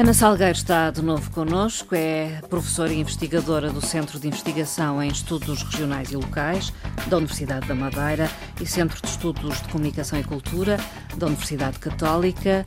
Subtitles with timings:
[0.00, 5.08] Ana Salgueiro está de novo connosco, é professora e investigadora do Centro de Investigação em
[5.08, 6.72] Estudos Regionais e Locais
[7.08, 10.78] da Universidade da Madeira e Centro de Estudos de Comunicação e Cultura
[11.18, 12.64] da Universidade Católica.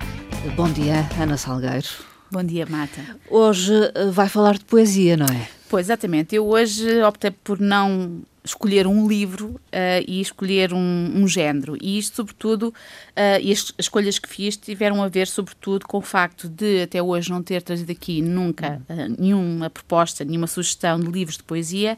[0.55, 1.87] Bom dia, Ana Salgueiro.
[2.31, 3.01] Bom dia, Mata.
[3.27, 5.47] Hoje eh, vai falar de poesia, não é?
[5.71, 6.35] Pois, exatamente.
[6.35, 11.77] Eu hoje optei por não escolher um livro uh, e escolher um, um, género.
[11.81, 15.97] E isto, sobretudo, uh, e as, as, escolhas que fiz tiveram a ver, sobretudo, com
[15.97, 20.99] o facto de até hoje não ter trazido aqui nunca uh, nenhuma proposta, nenhuma sugestão
[20.99, 21.97] de livros de poesia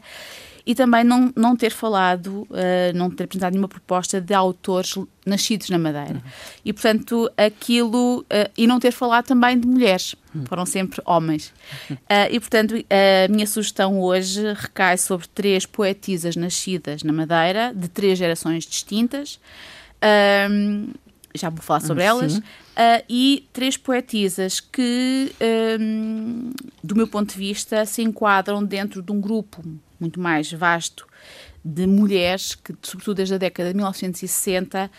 [0.66, 5.70] e também não, não ter falado, uh, não ter apresentado nenhuma proposta de autores nascidos
[5.70, 6.14] na Madeira.
[6.14, 6.30] Uhum.
[6.64, 8.22] E, portanto, aquilo.
[8.22, 10.44] Uh, e não ter falado também de mulheres, uhum.
[10.46, 11.52] foram sempre homens.
[11.90, 17.86] Uh, e, portanto, a minha sugestão hoje recai sobre três poetisas nascidas na Madeira, de
[17.86, 19.38] três gerações distintas.
[21.32, 22.38] já vou falar sobre hum, elas.
[22.38, 25.32] Uh, e três poetisas que,
[25.80, 26.50] um,
[26.82, 29.62] do meu ponto de vista, se enquadram dentro de um grupo
[30.00, 31.06] muito mais vasto
[31.64, 34.90] de mulheres que, sobretudo desde a década de 1960,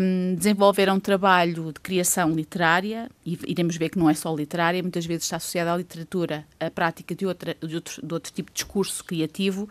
[0.00, 4.82] um, desenvolveram um trabalho de criação literária, e iremos ver que não é só literária,
[4.82, 8.50] muitas vezes está associada à literatura a prática de, outra, de, outro, de outro tipo
[8.50, 9.68] de discurso criativo,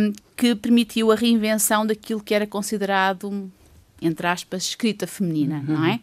[0.00, 3.50] um, que permitiu a reinvenção daquilo que era considerado,
[4.00, 5.74] entre aspas, escrita feminina, uhum.
[5.74, 6.00] não é?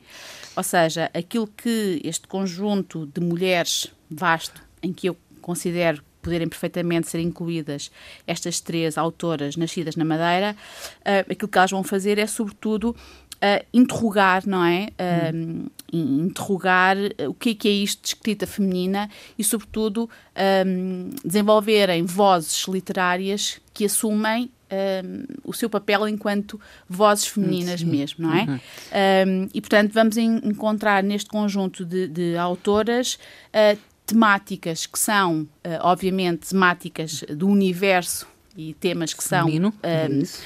[0.55, 7.09] Ou seja, aquilo que este conjunto de mulheres vasto, em que eu considero poderem perfeitamente
[7.09, 7.91] ser incluídas
[8.25, 10.55] estas três autoras nascidas na Madeira,
[11.01, 12.95] uh, aquilo que elas vão fazer é, sobretudo,
[13.41, 14.89] uh, interrogar, não é?
[14.99, 15.65] Uh, hum.
[15.93, 16.95] Interrogar
[17.27, 20.09] o que é, que é isto de escrita feminina e, sobretudo,
[20.65, 27.87] um, desenvolverem vozes literárias que assumem um, o seu papel enquanto vozes femininas Sim.
[27.87, 28.43] mesmo, não é?
[28.43, 28.59] Uhum.
[29.27, 33.15] Um, e, portanto, vamos encontrar neste conjunto de, de autoras
[33.49, 33.77] uh,
[34.11, 35.47] temáticas que são, uh,
[35.81, 39.71] obviamente, temáticas do universo e temas que são uh,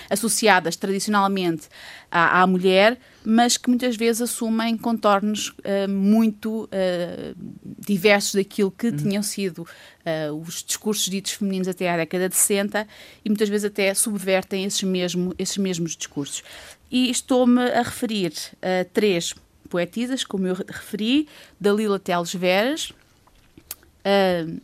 [0.07, 1.67] associadas tradicionalmente
[2.11, 7.35] à, à, mulher, mas que muitas vezes assumem contornos uh, muito uh,
[7.79, 8.95] diversos daquilo que uhum.
[8.95, 9.67] tinham sido
[10.39, 12.87] os discursos ditos femininos até à década de 60
[13.23, 16.43] e muitas vezes até subvertem esses, mesmo, esses mesmos discursos.
[16.91, 18.31] E estou-me a referir
[18.61, 19.33] a três
[19.67, 21.27] poetisas, como eu referi,
[21.59, 22.93] Dalila Teles Veras,
[24.05, 24.61] uh,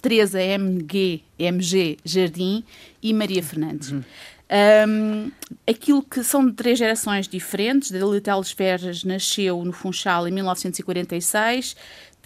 [0.00, 2.64] Teresa MG, MG Jardim
[3.02, 3.90] e Maria Fernandes.
[3.90, 4.04] Uhum.
[4.50, 5.30] Um,
[5.66, 11.76] aquilo que são de três gerações diferentes, Dalila Teles Veras nasceu no Funchal em 1946,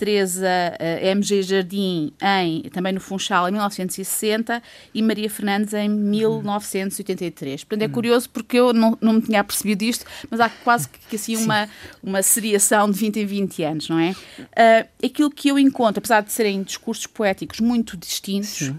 [0.03, 4.61] Teresa uh, MG Jardim em, também no Funchal em 1960
[4.93, 7.63] e Maria Fernandes em 1983.
[7.63, 7.93] Portanto, é uhum.
[7.93, 11.69] curioso porque eu não, não me tinha percebido isto, mas há quase que assim uma,
[12.03, 14.11] uma seriação de 20 em 20 anos, não é?
[14.11, 18.73] Uh, aquilo que eu encontro, apesar de serem discursos poéticos muito distintos,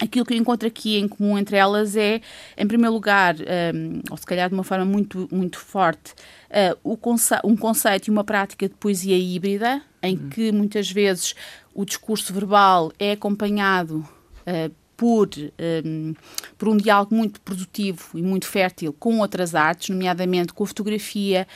[0.00, 2.20] aquilo que eu encontro aqui em comum entre elas é,
[2.56, 6.14] em primeiro lugar, um, ou se calhar de uma forma muito, muito forte,
[6.84, 10.28] uh, conce um conceito e uma prática de poesia híbrida, em uhum.
[10.28, 11.34] que muitas vezes
[11.74, 14.06] o discurso verbal é acompanhado
[14.46, 15.28] uh, por,
[15.84, 16.14] um,
[16.56, 21.46] por um diálogo muito produtivo e muito fértil com outras artes, nomeadamente com a fotografia,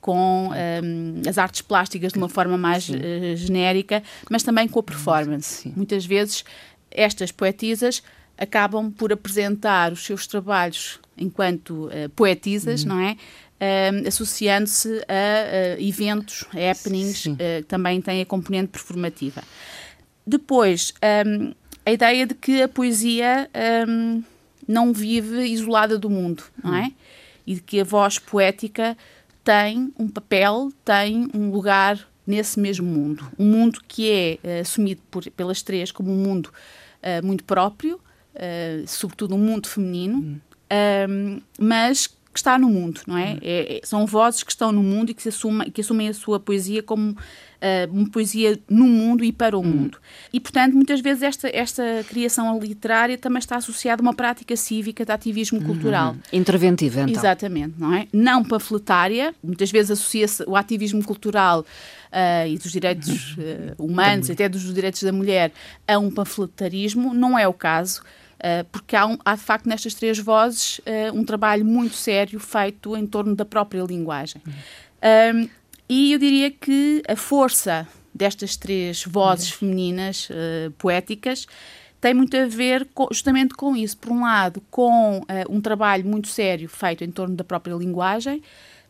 [0.00, 4.82] com um, as artes plásticas de uma forma mais uh, genérica, mas também com a
[4.82, 5.62] performance.
[5.62, 5.72] Sim.
[5.76, 6.44] Muitas vezes
[6.90, 8.02] estas poetisas
[8.36, 12.88] acabam por apresentar os seus trabalhos enquanto uh, poetisas, uhum.
[12.88, 13.16] não é?
[13.60, 19.42] Uh, associando-se a uh, eventos, a happenings, que também têm a componente performativa.
[20.24, 20.94] Depois,
[21.26, 21.52] um,
[21.84, 23.50] a ideia de que a poesia
[23.88, 24.22] um,
[24.68, 26.82] não vive isolada do mundo, não é?
[26.82, 26.92] Uhum.
[27.46, 28.96] E de que a voz poética
[29.42, 33.26] tem um papel, tem um lugar nesse mesmo mundo.
[33.38, 36.52] Um mundo que é assumido por, pelas três como um mundo
[37.02, 40.40] uh, muito próprio, uh, sobretudo um mundo feminino, hum.
[41.08, 42.06] um, mas
[42.38, 43.32] que está no mundo, não é?
[43.32, 43.38] Hum.
[43.42, 43.78] é?
[43.78, 43.80] é?
[43.82, 46.82] São vozes que estão no mundo e que, se assumem, que assumem a sua poesia
[46.82, 49.64] como uh, uma poesia no mundo e para o hum.
[49.64, 49.98] mundo.
[50.32, 55.04] E, portanto, muitas vezes esta, esta criação literária também está associada a uma prática cívica
[55.04, 56.12] de ativismo cultural.
[56.12, 56.38] Uhum.
[56.38, 57.14] Interventiva, então.
[57.14, 58.06] Exatamente, não é?
[58.12, 64.48] Não panfletária, muitas vezes associa-se o ativismo cultural uh, e dos direitos uh, humanos, até
[64.48, 65.50] dos direitos da mulher,
[65.86, 67.12] a um panfletarismo.
[67.12, 68.02] Não é o caso.
[68.38, 72.38] Uh, porque há, um, há, de facto nestas três vozes uh, um trabalho muito sério
[72.38, 74.40] feito em torno da própria linguagem.
[74.46, 75.48] Uhum.
[75.88, 79.58] e eu diria que a força destas três vozes uhum.
[79.58, 81.46] femininas uh, poéticas
[82.00, 83.96] tem muito a ver com, justamente com isso.
[83.98, 85.20] Por um lado, com
[85.50, 88.40] um trabalho muito sério feito em torno da própria linguagem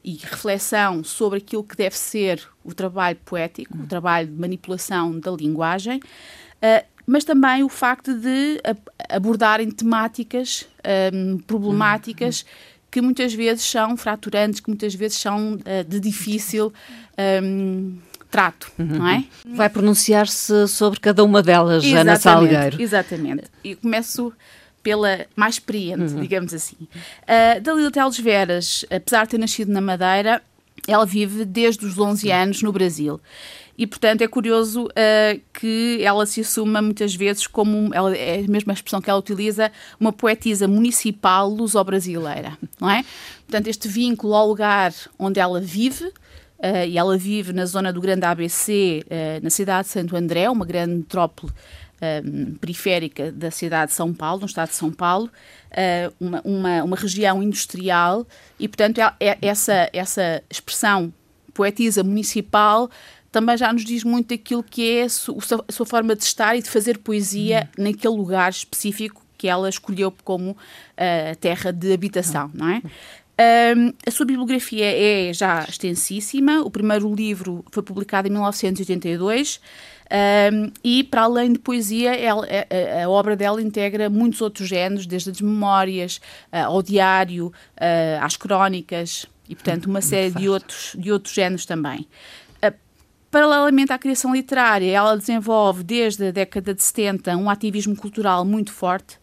[0.05, 5.31] e reflexão sobre aquilo que deve ser o trabalho poético, o trabalho de manipulação da
[5.31, 8.61] linguagem, uh, mas também o facto de
[9.09, 10.69] abordarem temáticas
[11.15, 12.45] um, problemáticas
[12.91, 16.71] que muitas vezes são fraturantes, que muitas vezes são uh, de difícil
[17.43, 17.97] um,
[18.31, 18.85] trato, uhum.
[18.85, 19.25] não é?
[19.47, 22.81] Vai pronunciar-se sobre cada uma delas, Ana Salgueiro.
[22.81, 23.45] Exatamente.
[23.65, 24.31] E começo
[24.83, 26.21] pela mais experiente, uhum.
[26.21, 26.77] digamos assim.
[26.77, 30.43] Uh, Dalila Teles Veras, apesar de ter nascido na Madeira,
[30.87, 33.19] ela vive desde os 11 anos no Brasil.
[33.79, 38.51] E, portanto, é curioso uh, que ela se assuma muitas vezes como, ela, é a
[38.51, 39.71] mesma expressão que ela utiliza,
[40.01, 43.05] uma poetisa municipal luso-brasileira, não é?
[43.47, 46.13] Portanto, este vínculo ao lugar onde ela vive,
[46.59, 50.51] Uh, e ela vive na zona do Grande ABC, uh, na cidade de Santo André,
[50.51, 51.53] uma grande metrópole
[52.61, 55.31] periférica da cidade de São Paulo, no estado de São Paulo,
[56.19, 58.27] uma, uma, uma, região industrial,
[58.59, 61.13] e, portanto, é, é, essa, essa expressão
[61.59, 62.89] poetisa municipal
[63.39, 65.37] também já nos diz muito aquilo que é a sua,
[65.69, 67.85] a sua forma de estar e de fazer poesia uhum.
[67.85, 72.83] naquele lugar específico que ela escolheu como uh, terra de habitação, não é?
[73.77, 76.61] Um, a sua bibliografia é já extensíssima.
[76.63, 79.61] O primeiro livro foi publicado em 1982.
[80.11, 85.07] Um, e, para além de poesia, ela, a, a, obra dela integra muitos outros géneros,
[85.07, 86.17] desde as memórias
[86.53, 91.65] uh, ao diário, uh, às crónicas e, portanto, uma série de outros, de outros géneros
[91.65, 92.09] também.
[93.31, 98.73] Paralelamente à criação literária, ela desenvolve, desde a década de 70, um ativismo cultural muito
[98.73, 99.19] forte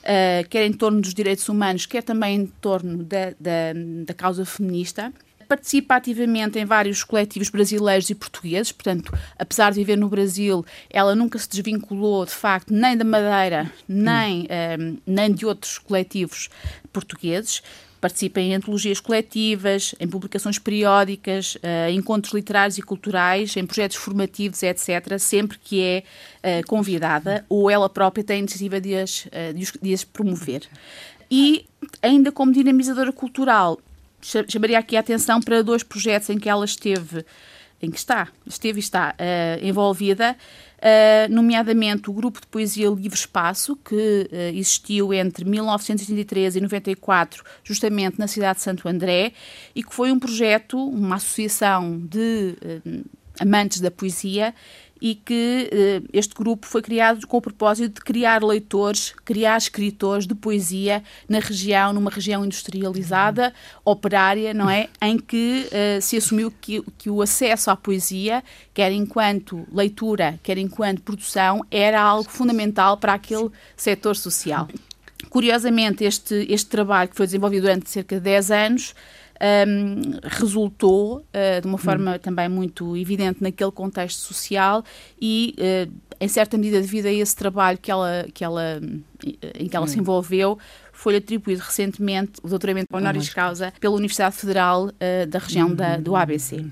[0.00, 3.72] uh, quer em torno dos direitos humanos, quer também em torno da, da,
[4.06, 5.12] da causa feminista
[5.50, 11.12] participa ativamente em vários coletivos brasileiros e portugueses, portanto, apesar de viver no Brasil, ela
[11.12, 16.48] nunca se desvinculou, de facto, nem da Madeira, nem, um, eh, nem de outros coletivos
[16.92, 17.64] portugueses.
[18.00, 24.62] Participa em antologias coletivas, em publicações periódicas, uh, encontros literários e culturais, em projetos formativos,
[24.62, 26.02] etc., sempre que é
[26.62, 30.62] uh, convidada ou ela própria tem a iniciativa de as, de, de as promover.
[31.30, 31.66] E,
[32.02, 33.78] ainda como dinamizadora cultural,
[34.48, 37.24] chamaria aqui a atenção para dois projetos em que ela esteve,
[37.82, 39.14] em que está, esteve e está
[39.62, 40.36] envolvida
[40.80, 47.44] uh, nomeadamente o grupo de poesia Livre Espaço, que uh, existiu entre 1983 e 94,
[47.62, 49.32] justamente na cidade de Santo André,
[49.74, 52.56] e que foi um projeto, uma associação de
[52.86, 53.04] uh,
[53.38, 54.54] amantes da poesia
[55.00, 60.26] e que uh, este grupo foi criado com o propósito de criar leitores, criar escritores
[60.26, 63.54] de poesia na região, numa região industrializada,
[63.84, 64.88] operária, não é?
[65.00, 68.44] Em que uh, se assumiu que, que o acesso à poesia,
[68.74, 74.68] quer enquanto leitura, quer enquanto produção, era algo fundamental para aquele setor social.
[75.28, 78.94] Curiosamente, este, este trabalho que foi desenvolvido durante cerca de 10 anos
[79.40, 82.18] um, resultou uh, de uma forma hum.
[82.18, 84.84] também muito evidente naquele contexto social
[85.20, 88.80] e, uh, em certa medida, devido a esse trabalho que ela, que ela,
[89.58, 89.88] em que ela hum.
[89.88, 90.58] se envolveu,
[90.92, 96.14] foi atribuído recentemente o doutoramento honoris causa pela Universidade Federal uh, da região da, do
[96.14, 96.66] ABC.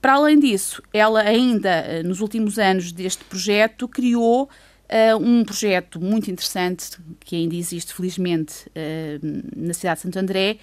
[0.00, 4.48] Para além disso, ela ainda, nos últimos anos deste projeto, criou
[4.90, 10.58] Uh, um projeto muito interessante que ainda existe, felizmente, uh, na cidade de Santo André,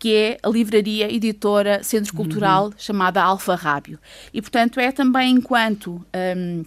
[0.00, 2.72] que é a livraria editora Centro Cultural uhum.
[2.78, 3.98] chamada Alfa Rábio.
[4.32, 6.02] E, portanto, é também enquanto
[6.36, 6.64] um,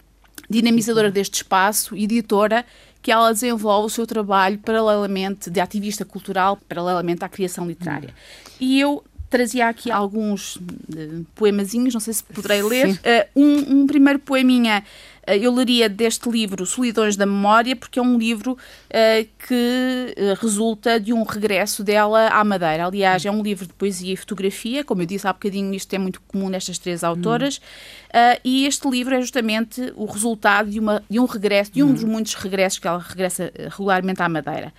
[0.47, 2.63] dinamizadora deste espaço, editora,
[3.01, 8.09] que ela desenvolve o seu trabalho paralelamente de ativista cultural, paralelamente à criação literária.
[8.09, 8.51] Uhum.
[8.61, 9.03] E eu
[9.33, 12.91] trazia aqui alguns uh, poemazinhos, não sei se poderei ler.
[12.91, 14.83] Uh, um, um primeiro poeminha
[15.25, 20.99] eh, eu leria deste livro Solidões da Memória, porque é um livro uh, que resulta
[20.99, 22.85] de um regresso dela à Madeira.
[22.85, 25.97] Aliás, é um livro de poesia e fotografia, como eu disse há bocadinho, isto é
[25.97, 31.03] muito comum nestas três autoras, uh, e este livro é justamente o resultado de, uma,
[31.09, 31.93] de um regresso, de um hum.
[31.93, 34.73] dos muitos regressos que ela regressa regularmente à Madeira.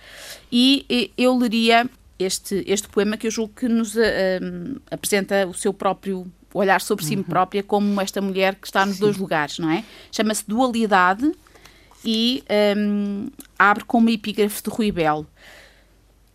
[0.51, 5.73] E eu leria este, este poema que eu julgo que nos uh, apresenta o seu
[5.73, 7.23] próprio olhar sobre si uhum.
[7.23, 9.01] própria como esta mulher que está nos Sim.
[9.01, 9.83] dois lugares, não é?
[10.11, 11.29] Chama-se Dualidade
[12.03, 12.43] e
[12.77, 13.27] um,
[13.59, 15.27] abre com uma epígrafe de Rui Belo.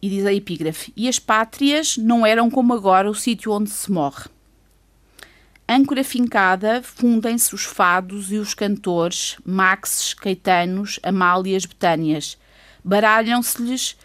[0.02, 3.90] E diz a epígrafe: E as pátrias não eram como agora o sítio onde se
[3.90, 4.24] morre.
[5.68, 12.36] Âncora fincada, fundem-se os fados e os cantores, maxes, caetanos, amálias, betânias.
[12.82, 13.96] Baralham-se-lhes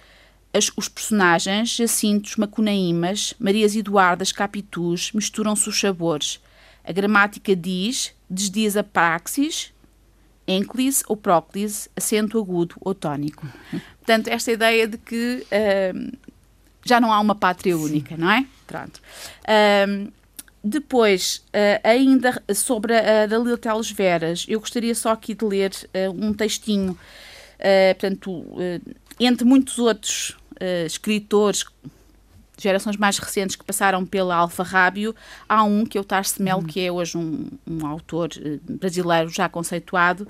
[0.56, 6.40] as, os personagens, Jacintos, Macunaímas, Marias Eduardas, Capitus, misturam-se os sabores.
[6.84, 9.74] A gramática diz, desdiz a praxis,
[10.48, 13.48] enclise ou próclise, acento agudo ou tónico.
[13.98, 15.46] Portanto, esta ideia de que
[16.86, 18.46] já não há uma pátria única, não é?
[18.68, 19.02] Pronto.
[19.90, 20.08] Um,
[20.64, 26.12] depois, uh, ainda sobre a Dalila Teles Veras, eu gostaria só aqui de ler uh,
[26.12, 28.46] um textinho, uh, portanto,
[29.20, 30.36] entre muitos outros
[30.86, 31.66] escritores,
[32.58, 35.16] gerações mais recentes que passaram pela Alfarrábio,
[35.48, 36.68] há um que é o Tarso Melo, uhum.
[36.68, 38.30] que é hoje um, um autor
[38.64, 40.28] brasileiro já conceituado,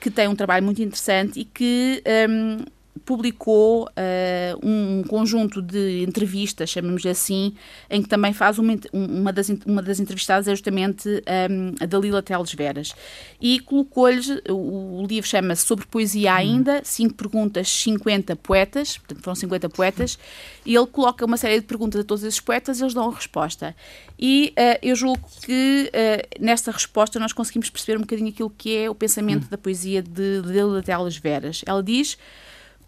[0.00, 2.64] que tem um trabalho muito interessante e que um,
[3.04, 7.54] publicou uh, um conjunto de entrevistas, chamamos assim,
[7.88, 11.86] em que também faz uma, uma, das, uma das entrevistadas é justamente um, ehm, a
[11.86, 12.94] Dalila Teles Veras.
[13.40, 19.34] E colocou-lhes, o, o, livro chama-se Sobre Poesia Ainda, 5 perguntas, 50 poetas, portanto foram
[19.34, 20.18] 50 poetas,
[20.66, 23.14] e ele coloca uma série de perguntas a todos esses poetas e eles dão a
[23.14, 23.74] resposta.
[24.18, 28.76] E uh, eu julgo que uh, nesta resposta nós conseguimos perceber um bocadinho aquilo que
[28.76, 29.48] é o pensamento hum.
[29.50, 31.62] da poesia de, de Dalila Teles Veras.
[31.66, 32.18] Ela diz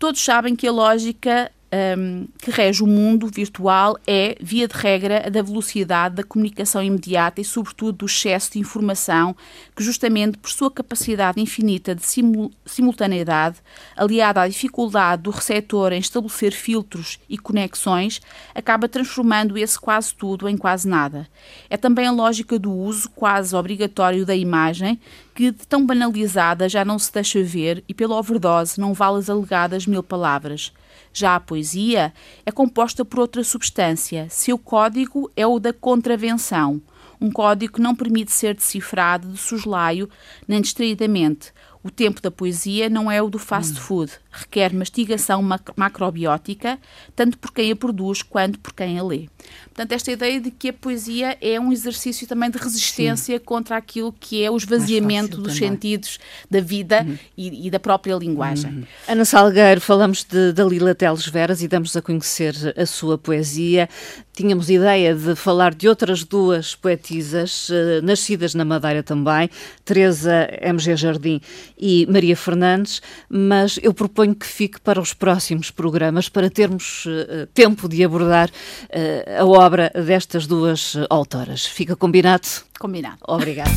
[0.02, 5.26] Todos sabem que a lógica um, que rege o mundo virtual é, via de regra,
[5.26, 9.34] a da velocidade, da comunicação imediata e, sobretudo, do excesso de informação,
[9.74, 13.56] que, justamente por sua capacidade infinita de simul simultaneidade,
[13.96, 18.20] aliada à dificuldade do receptor em estabelecer filtros e conexões,
[18.54, 21.28] acaba transformando esse quase tudo em quase nada.
[21.70, 25.00] É também a lógica do uso quase obrigatório da imagem,
[25.34, 29.30] que de tão banalizada já não se deixa ver e pela overdose não vale as
[29.30, 30.72] alegadas mil palavras.
[31.12, 32.12] Já a poesia
[32.46, 34.26] é composta por outra substância.
[34.30, 36.80] Seu código é o da contravenção,
[37.20, 40.08] um código que não permite ser decifrado de soslaio
[40.48, 41.52] nem distraidamente.
[41.84, 43.82] O tempo da poesia não é o do fast hum.
[43.82, 45.42] food, requer mastigação
[45.76, 46.78] macrobiótica,
[47.16, 49.28] tanto por quem a produz quanto por quem a lê.
[49.64, 53.44] Portanto, esta ideia de que a poesia é um exercício também de resistência Sim.
[53.44, 55.70] contra aquilo que é o esvaziamento dos também.
[55.70, 57.18] sentidos da vida uhum.
[57.36, 58.70] e, e, da própria linguagem.
[58.70, 58.84] Uhum.
[59.08, 63.88] Ana Salgueiro, falamos de Dalila Teles Veras e damos a conhecer a sua poesia.
[64.34, 69.50] Tínhamos ideia de falar de outras duas poetisas, uh, nascidas na Madeira também,
[69.84, 71.40] Teresa MG Jardim
[71.78, 77.46] e Maria Fernandes, mas eu proponho que fique para os próximos programas para termos uh,
[77.52, 81.66] tempo de abordar uh, a obra destas duas autoras.
[81.66, 82.48] Fica combinado?
[82.78, 83.18] Combinado.
[83.28, 83.70] Obrigada.